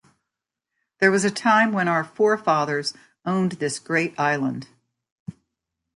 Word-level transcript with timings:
There 0.99 1.11
was 1.11 1.23
a 1.23 1.29
time 1.29 1.71
when 1.73 1.87
our 1.87 2.03
forefathers 2.03 2.95
owned 3.23 3.51
this 3.51 3.77
great 3.77 4.19
island. 4.19 4.67